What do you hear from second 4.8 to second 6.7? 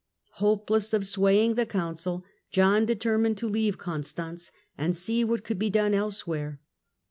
see what could be done elsewhere.